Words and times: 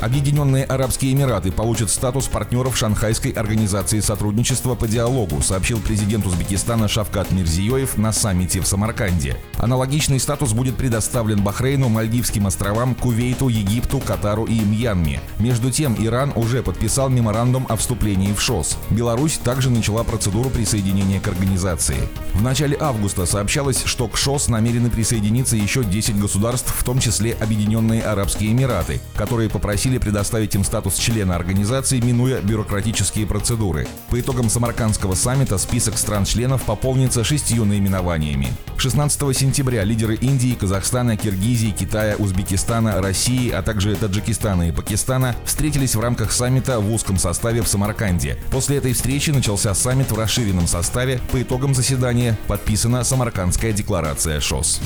Объединенные 0.00 0.64
Арабские 0.64 1.12
Эмираты 1.12 1.52
получат 1.52 1.90
статус 1.90 2.26
партнеров 2.26 2.74
Шанхайской 2.74 3.32
организации 3.32 4.00
сотрудничества 4.00 4.74
по 4.74 4.88
диалогу, 4.88 5.42
сообщил 5.42 5.78
президент 5.78 6.26
Узбекистана 6.26 6.88
Шавкат 6.88 7.30
Мирзиёев 7.32 7.98
на 7.98 8.10
саммите 8.10 8.60
в 8.60 8.66
Самарканде. 8.66 9.36
Аналогичный 9.58 10.18
статус 10.18 10.52
будет 10.52 10.76
предоставлен 10.76 11.42
Бахрейну, 11.42 11.90
Мальдивским 11.90 12.46
островам, 12.46 12.94
Кувейту, 12.94 13.48
Египту, 13.48 13.98
Катару 13.98 14.44
и 14.46 14.58
Мьянме. 14.60 15.20
Между 15.38 15.70
тем, 15.70 15.94
Иран 15.98 16.32
уже 16.34 16.62
подписал 16.62 17.10
меморандум 17.10 17.66
о 17.68 17.76
вступлении 17.76 18.32
в 18.32 18.40
ШОС. 18.40 18.78
Беларусь 18.88 19.36
также 19.36 19.68
начала 19.68 20.02
процедуру 20.02 20.48
присоединения 20.48 21.20
к 21.20 21.28
организации. 21.28 22.08
В 22.32 22.42
начале 22.42 22.76
августа 22.80 23.26
сообщалось, 23.26 23.82
что 23.84 24.08
к 24.08 24.16
ШОС 24.16 24.48
намерены 24.48 24.88
присоединиться 24.88 25.56
еще 25.56 25.84
10 25.84 26.18
государств, 26.18 26.74
в 26.74 26.84
том 26.84 27.00
числе 27.00 27.34
Объединенные 27.34 28.02
Арабские 28.02 28.52
Эмираты, 28.52 29.00
которые 29.14 29.50
попросили 29.50 29.89
просили 29.90 29.98
предоставить 29.98 30.54
им 30.54 30.64
статус 30.64 30.96
члена 30.96 31.34
организации, 31.34 32.00
минуя 32.00 32.40
бюрократические 32.40 33.26
процедуры. 33.26 33.88
По 34.08 34.20
итогам 34.20 34.48
Самаркандского 34.48 35.14
саммита 35.14 35.58
список 35.58 35.98
стран-членов 35.98 36.62
пополнится 36.62 37.24
шестью 37.24 37.64
наименованиями. 37.64 38.48
16 38.76 39.36
сентября 39.36 39.84
лидеры 39.84 40.14
Индии, 40.14 40.54
Казахстана, 40.54 41.16
Киргизии, 41.16 41.70
Китая, 41.70 42.16
Узбекистана, 42.16 43.02
России, 43.02 43.50
а 43.50 43.62
также 43.62 43.96
Таджикистана 43.96 44.68
и 44.68 44.72
Пакистана 44.72 45.34
встретились 45.44 45.94
в 45.94 46.00
рамках 46.00 46.32
саммита 46.32 46.78
в 46.78 46.92
узком 46.92 47.18
составе 47.18 47.62
в 47.62 47.68
Самарканде. 47.68 48.38
После 48.50 48.76
этой 48.76 48.92
встречи 48.92 49.30
начался 49.30 49.74
саммит 49.74 50.12
в 50.12 50.18
расширенном 50.18 50.66
составе. 50.66 51.20
По 51.32 51.42
итогам 51.42 51.74
заседания 51.74 52.38
подписана 52.46 53.04
Самаркандская 53.04 53.72
декларация 53.72 54.40
ШОС. 54.40 54.80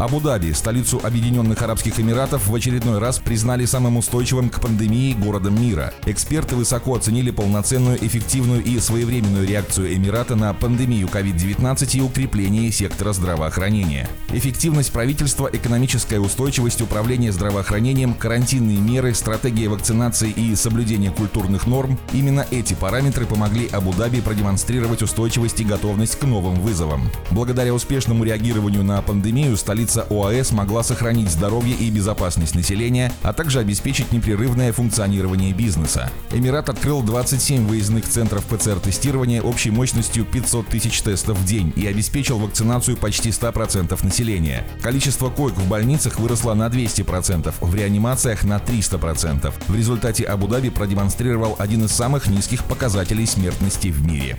Абу-Даби, 0.00 0.52
столицу 0.52 0.98
Объединенных 1.02 1.60
Арабских 1.60 2.00
Эмиратов, 2.00 2.46
в 2.46 2.54
очередной 2.54 2.98
раз 2.98 3.18
признали 3.18 3.66
самым 3.66 3.98
устойчивым 4.00 4.50
к 4.50 4.60
пандемии 4.60 5.14
городом 5.14 5.62
мира. 5.62 5.94
Эксперты 6.06 6.56
высоко 6.56 6.96
оценили 6.96 7.30
полноценную, 7.30 8.04
эффективную 8.04 8.64
и 8.64 8.80
своевременную 8.80 9.46
реакцию 9.46 9.94
Эмирата 9.94 10.34
на 10.34 10.52
пандемию 10.52 11.06
COVID-19 11.06 11.96
и 11.96 12.00
укрепление 12.00 12.72
сектора 12.72 13.12
здравоохранения. 13.12 14.08
Эффективность 14.32 14.92
правительства, 14.92 15.48
экономическая 15.52 16.18
устойчивость 16.18 16.80
управления 16.80 17.30
здравоохранением, 17.30 18.14
карантинные 18.14 18.78
меры, 18.78 19.14
стратегия 19.14 19.68
вакцинации 19.68 20.30
и 20.30 20.56
соблюдение 20.56 21.10
культурных 21.10 21.66
норм– 21.66 21.98
именно 22.12 22.46
эти 22.50 22.74
параметры 22.74 23.26
помогли 23.26 23.68
Абу-Даби 23.70 24.20
продемонстрировать 24.20 25.02
устойчивость 25.02 25.60
и 25.60 25.64
готовность 25.64 26.18
к 26.18 26.24
новым 26.24 26.54
вызовам. 26.54 27.10
Благодаря 27.30 27.74
успешному 27.74 28.24
реагированию 28.24 28.82
на 28.82 29.00
пандемию 29.02 29.56
столица 29.56 30.06
ОАЭ 30.10 30.42
смогла 30.44 30.82
сохранить 30.82 31.30
здоровье 31.30 31.74
и 31.74 31.90
безопасность 31.90 32.54
населения, 32.54 33.12
а 33.22 33.32
также 33.32 33.60
обеспечить 33.60 33.89
обеспечить 33.90 34.12
непрерывное 34.12 34.72
функционирование 34.72 35.52
бизнеса. 35.52 36.12
Эмират 36.30 36.68
открыл 36.68 37.02
27 37.02 37.66
выездных 37.66 38.08
центров 38.08 38.46
ПЦР-тестирования 38.46 39.42
общей 39.42 39.72
мощностью 39.72 40.24
500 40.24 40.68
тысяч 40.68 41.02
тестов 41.02 41.36
в 41.36 41.44
день 41.44 41.72
и 41.74 41.88
обеспечил 41.88 42.38
вакцинацию 42.38 42.96
почти 42.96 43.30
100% 43.30 44.04
населения. 44.04 44.64
Количество 44.80 45.28
коек 45.28 45.56
в 45.56 45.68
больницах 45.68 46.20
выросло 46.20 46.54
на 46.54 46.68
200%, 46.68 47.52
в 47.60 47.74
реанимациях 47.74 48.44
на 48.44 48.58
300%. 48.58 49.52
В 49.66 49.74
результате 49.74 50.22
Абу-Даби 50.24 50.70
продемонстрировал 50.70 51.56
один 51.58 51.84
из 51.84 51.90
самых 51.90 52.28
низких 52.28 52.62
показателей 52.64 53.26
смертности 53.26 53.88
в 53.88 54.06
мире. 54.06 54.38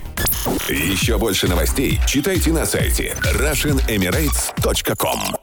Еще 0.70 1.18
больше 1.18 1.46
новостей 1.46 2.00
читайте 2.06 2.52
на 2.52 2.64
сайте 2.64 3.14
RussianEmirates.com 3.22 5.41